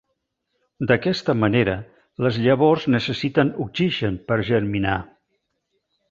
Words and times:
D'aquesta 0.91 1.33
manera, 1.41 1.75
les 2.27 2.39
llavors 2.45 2.87
necessiten 2.93 3.51
oxigen 3.67 4.17
per 4.31 4.39
germinar. 4.49 4.95